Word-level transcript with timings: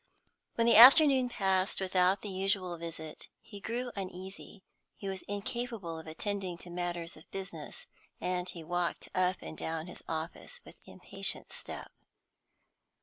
When 0.55 0.65
the 0.65 0.77
afternoon 0.77 1.29
passed 1.29 1.79
without 1.79 2.23
the 2.23 2.29
usual 2.29 2.75
visit, 2.79 3.27
he 3.39 3.59
grew 3.59 3.91
uneasy; 3.95 4.63
he 4.95 5.07
was 5.07 5.21
incapable 5.27 5.99
of 5.99 6.07
attending 6.07 6.57
to 6.57 6.71
matters 6.71 7.15
of 7.15 7.29
business, 7.29 7.85
and 8.19 8.51
walked 8.55 9.09
up 9.13 9.43
and 9.43 9.55
down 9.55 9.85
his 9.85 10.03
office 10.09 10.59
with 10.65 10.79
impatient 10.87 11.51
step. 11.51 11.91